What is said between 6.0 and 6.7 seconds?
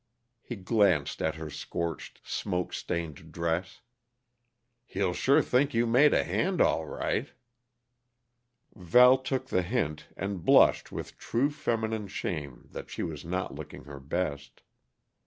a hand,